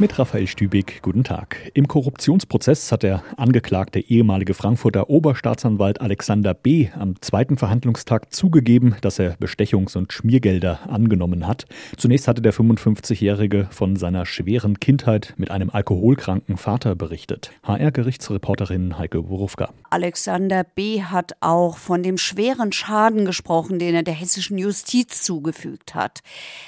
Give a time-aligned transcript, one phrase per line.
[0.00, 1.72] Mit Raphael Stübig, guten Tag.
[1.74, 6.90] Im Korruptionsprozess hat der angeklagte ehemalige Frankfurter Oberstaatsanwalt Alexander B.
[6.96, 11.66] am zweiten Verhandlungstag zugegeben, dass er Bestechungs- und Schmiergelder angenommen hat.
[11.96, 17.50] Zunächst hatte der 55-Jährige von seiner schweren Kindheit mit einem alkoholkranken Vater berichtet.
[17.64, 19.70] HR-Gerichtsreporterin Heike Borufka.
[19.90, 21.02] Alexander B.
[21.02, 26.20] hat auch von dem schweren Schaden gesprochen, den er der hessischen Justiz zugefügt hat.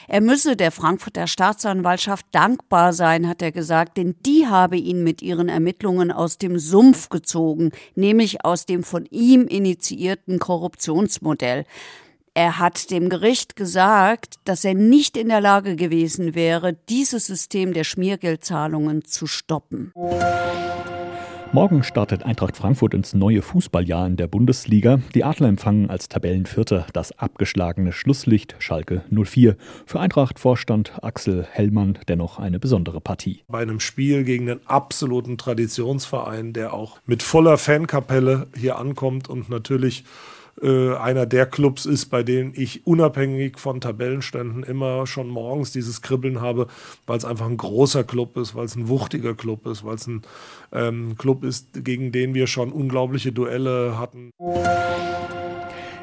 [0.09, 5.02] Er müsse der Frankfurter Staatsanwaltschaft dankbar sein, sein, hat er gesagt, denn die habe ihn
[5.02, 11.65] mit ihren Ermittlungen aus dem Sumpf gezogen, nämlich aus dem von ihm initiierten Korruptionsmodell.
[12.33, 17.73] Er hat dem Gericht gesagt, dass er nicht in der Lage gewesen wäre, dieses System
[17.73, 19.93] der Schmiergeldzahlungen zu stoppen.
[21.53, 25.01] Morgen startet Eintracht Frankfurt ins neue Fußballjahr in der Bundesliga.
[25.17, 29.57] Die Adler empfangen als Tabellenvierter das abgeschlagene Schlusslicht Schalke 04.
[29.85, 33.43] Für Eintracht-Vorstand Axel Hellmann dennoch eine besondere Partie.
[33.49, 39.51] Bei einem Spiel gegen einen absoluten Traditionsverein, der auch mit voller Fankapelle hier ankommt und
[39.51, 40.05] natürlich
[40.63, 46.02] äh, einer der Clubs ist, bei denen ich unabhängig von Tabellenständen immer schon morgens dieses
[46.02, 46.67] Kribbeln habe,
[47.07, 50.07] weil es einfach ein großer Club ist, weil es ein wuchtiger Club ist, weil es
[50.07, 50.23] ein
[50.73, 54.30] ähm, Club ist, gegen den wir schon unglaubliche Duelle hatten.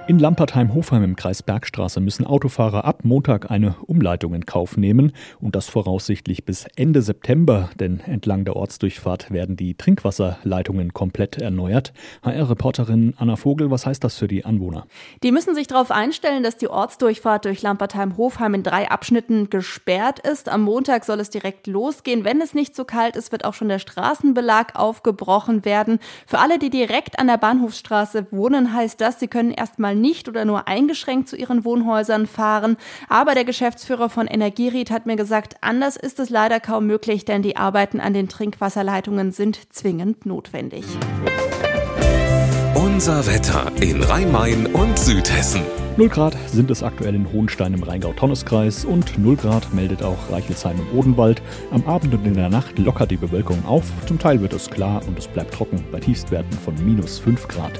[0.07, 5.53] In Lampertheim-Hofheim im Kreis Bergstraße müssen Autofahrer ab Montag eine Umleitung in Kauf nehmen und
[5.53, 11.91] das voraussichtlich bis Ende September, denn entlang der Ortsdurchfahrt werden die Trinkwasserleitungen komplett erneuert.
[12.23, 14.87] HR-Reporterin Anna Vogel, was heißt das für die Anwohner?
[15.23, 20.47] Die müssen sich darauf einstellen, dass die Ortsdurchfahrt durch Lampertheim-Hofheim in drei Abschnitten gesperrt ist.
[20.47, 22.23] Am Montag soll es direkt losgehen.
[22.23, 25.99] Wenn es nicht so kalt ist, wird auch schon der Straßenbelag aufgebrochen werden.
[26.25, 30.45] Für alle, die direkt an der Bahnhofsstraße wohnen, heißt das, sie können erstmal nicht oder
[30.45, 32.77] nur eingeschränkt zu ihren Wohnhäusern fahren.
[33.09, 37.41] Aber der Geschäftsführer von Energieried hat mir gesagt, anders ist es leider kaum möglich, denn
[37.41, 40.85] die Arbeiten an den Trinkwasserleitungen sind zwingend notwendig.
[42.75, 45.61] Unser Wetter in Rhein-Main und Südhessen.
[45.97, 50.77] 0 Grad sind es aktuell in Hohenstein im Rheingau-Taunus-Kreis und 0 Grad meldet auch Reichelsheim
[50.79, 51.41] im Odenwald.
[51.71, 53.83] Am Abend und in der Nacht lockert die Bewölkung auf.
[54.05, 57.79] Zum Teil wird es klar und es bleibt trocken bei Tiefstwerten von minus 5 Grad.